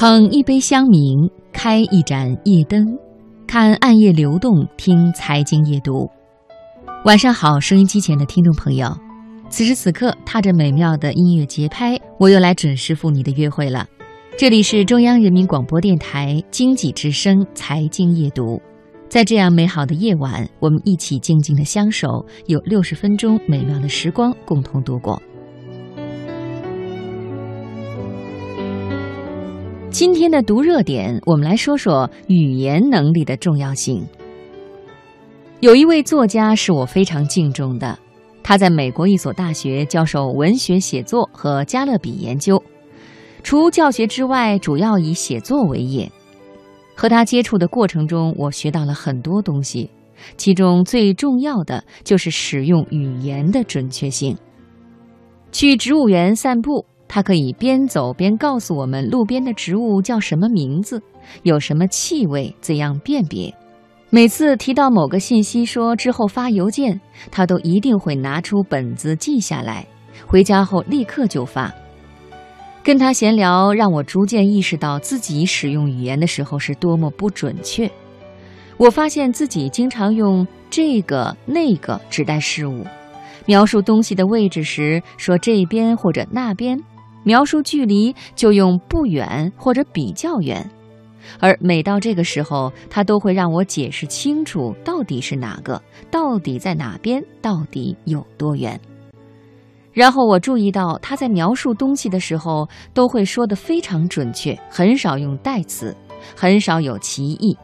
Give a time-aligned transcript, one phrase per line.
[0.00, 2.86] 捧一杯香茗，开一盏夜灯，
[3.48, 6.08] 看暗夜流动，听财经夜读。
[7.04, 8.96] 晚上好，收音机前的听众朋友，
[9.50, 13.88] 此时此刻踏着美妙的音乐节拍，我又来准时赴你的约会了。
[14.36, 18.62] 这里是中央人民广播电台经济之声财经夜读，
[19.08, 25.20] 在这样美好的夜晚，我们一起静静的相守，有六十分钟美妙的时光共同度过。
[29.98, 34.06] 今天的读热点，我们来说说语言能力的重要性。
[35.58, 37.98] 有一位作家是我非常敬重的，
[38.40, 42.62] 他在美国一所大学教授文学写作和加勒比研究，
[43.42, 46.08] 除教学之外，主要以写作为业。
[46.94, 49.90] 和他接触的过程中，我学到了很多东西，
[50.36, 54.38] 其中最重要的就是使用语言的准确性。
[55.50, 56.86] 去植物园散步。
[57.08, 61.02] 他可以边走边告诉我们路边的植物叫什么名字，
[61.42, 63.52] 有什么气味，怎样辨别。
[64.10, 69.86] 每次提到某个信息，说之后发邮件，他都一定会拿出本子记下来，
[70.26, 71.72] 回家后立刻就发。
[72.82, 77.90] 跟他闲聊，让我逐渐意识到自己使用语言的时候是多么不准确。
[78.78, 82.86] 我发现自己经常用这个那个指代事物，
[83.44, 86.78] 描述东西的位置时说这边或者那边。
[87.28, 90.66] 描述距离就用不远或者比较远，
[91.38, 95.78] 而每到这个时候，他都会让我解释清楚到底是哪个，
[96.10, 98.80] 到底在哪边，到底有多远。
[99.92, 105.94] 然后我注意到他在描述东西的时候都会说得非常准确，很少用代词，
[106.34, 107.54] 很少有歧义，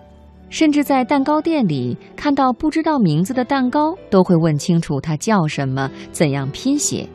[0.50, 7.08] 甚至在蛋糕店里看到不知道名字的蛋糕，都会问清楚它叫什么，怎样拼写。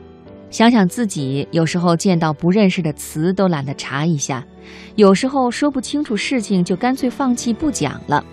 [0.49, 4.43] 想想自己有时候见到不认识的词都懒得查一下，
[4.95, 8.23] 有时候说不清楚事情就干脆放弃不讲了，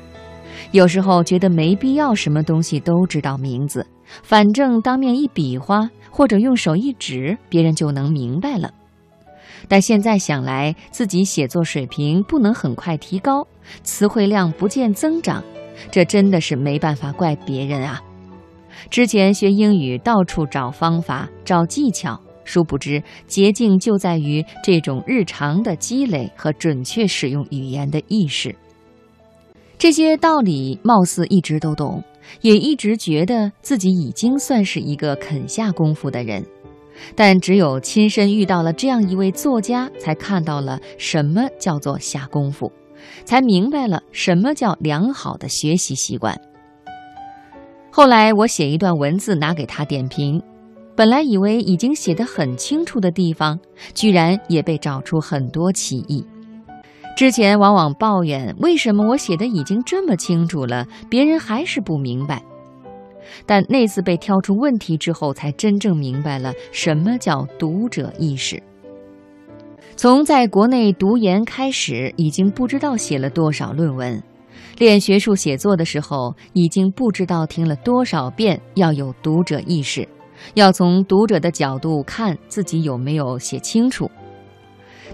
[0.71, 3.87] 有时候觉得没必要什么东西都知道名字，
[4.23, 8.71] 反正当面一比划或者用手一指，别人就能明白了。
[9.69, 13.47] 但现在想来，自己写作水平不能很快提高，
[13.83, 15.45] 词汇量不见增长，
[15.91, 18.01] 这真的是没办法怪别人啊。
[18.91, 28.55] 之前学英语到处找方法、找技巧，殊不知捷径就在于这种日常的积累和准确使用语言的意识。
[29.79, 32.03] 这些道理貌似一直都懂，
[32.41, 36.45] 也一直觉得自己已经算是一个肯下功夫的人，
[37.15, 42.73] 但只有亲身遇到了这样一位作家，才看到了什么叫做下功夫，
[43.25, 46.41] 才明白了什么叫良好的学习习惯。
[47.97, 50.43] 后来我写一段文字拿给他点评，
[50.95, 53.59] 本来以为已经写得很清楚的地方，
[53.95, 56.23] 居然也被找出很多歧义。
[57.17, 62.43] 之前往往抱怨为什么我写的已经这么清楚了，别人还是不明白。
[63.47, 68.63] 但那次被挑出问题之后，才真正明白了什么叫读者意识。
[69.97, 74.23] 从在国内读研开始，已经不知道写了多少论文。
[74.79, 80.07] 练学术写作的时候，已经不知道听了多少遍要有读者意识，
[80.55, 84.11] 要从读者的角度看自己有没有写清楚。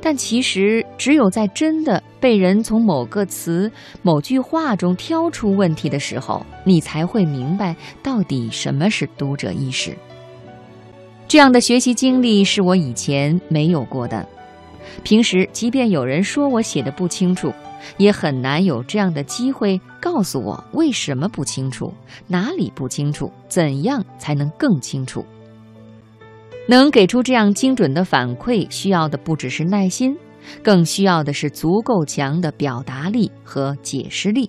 [0.00, 3.70] 但其实，只有在真的被人从某个词、
[4.02, 9.96] 某句话中挑出问题的时候，你才会明白到底什么是读者意识。
[11.28, 14.26] 这样的学习经历是我以前没有过的。
[15.04, 17.52] 平时，即便有人说我写的不清楚。
[17.96, 21.92] 也很难有这样的机会告诉我为什么不清楚，
[22.26, 25.24] 哪里不清楚，怎样才能更清楚。
[26.68, 30.16] 能给出这样精准的反馈，需要的不只是耐心，
[30.62, 34.48] 更需要的是足够强的表达力和解释力。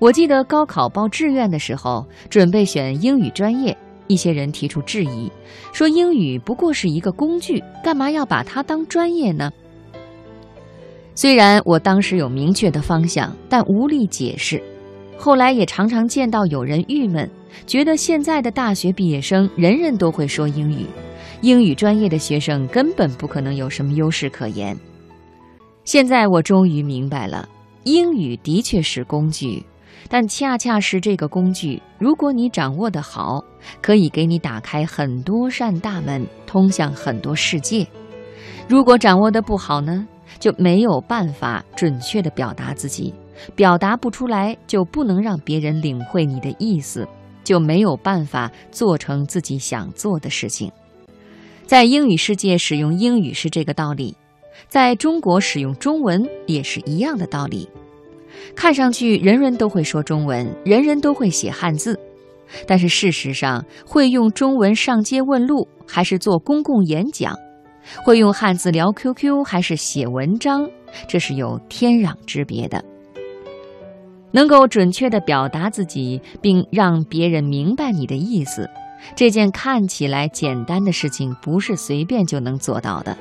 [0.00, 3.76] 我记得高考报志愿的时候，准备选英语专业，
[4.08, 5.30] 一些人提出质疑，
[5.72, 9.52] 说英语不过是一个工具，干嘛要把它当专业呢？
[11.18, 14.62] 虽然我当时有明确的方向，但无力解释。
[15.16, 17.28] 后来也常常见到有人郁闷，
[17.66, 20.86] 觉得现在的大学毕业生人人都会说英语，
[21.40, 24.78] 英语专业的学生根本不可能有什么优势可言。
[25.82, 27.48] 现在我终于明白了，
[27.82, 29.60] 英语的确是工具，
[30.08, 33.42] 但恰恰是这个工具，如果你掌握得好，
[33.82, 37.84] 可以给你打开很多扇大门，通向很多世界；
[38.68, 40.06] 如果掌握得不好呢？
[40.38, 43.14] 就没有办法准确地表达自己，
[43.54, 47.06] 表达不出来，就不能让别人领会你的意思，
[47.44, 50.70] 就没有办法做成自己想做的事情。
[51.66, 54.16] 在英语世界使用英语是这个道理，
[54.68, 57.68] 在中国使用中文也是一样的道理。
[58.54, 61.98] 看上去人人都会说中文，人人都会写汉字，
[62.66, 67.34] 但是事实上，会用中文上街问路，还是做公共演讲；
[68.04, 70.68] 会用汉字聊 QQ，还是写文章，
[71.06, 72.84] 这是有天壤之别的。
[74.30, 78.68] 能够准确地表达自己，并让别人明白你的意思，
[79.16, 83.16] 这件看起来简单的事情，不是随便就能做到的。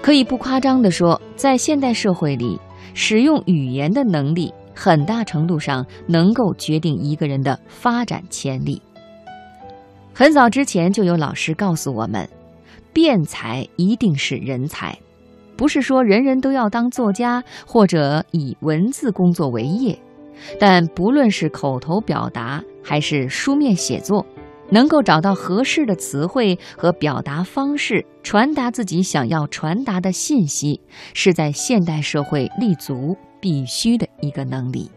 [0.00, 2.58] 可以不夸张地说，在现代社会里，
[2.94, 8.80] 使用语言的能力，很大程度上能够决定一个人的发展潜力。
[10.14, 12.28] 很早之前就有老师告诉我们，
[12.92, 14.98] 辩才一定是人才，
[15.56, 19.98] 不是说人人都要当作家或者以文字工作为业。
[20.58, 24.26] 但不论是口头表达还是书面写作，
[24.70, 30.80] 能够找到合适的词汇和表达方式，传达自己想要传达的信息，
[31.14, 34.90] 是在现代社会立足必须的一个能力。